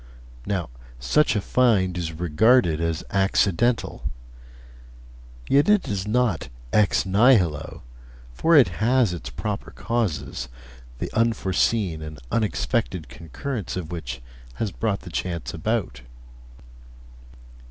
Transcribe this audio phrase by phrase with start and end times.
[0.47, 4.05] Now, such a find is regarded as accidental;
[5.47, 7.83] yet it is not "ex nihilo,"
[8.33, 10.49] for it has its proper causes,
[10.97, 14.23] the unforeseen and unexpected concurrence of which
[14.55, 16.01] has brought the chance about.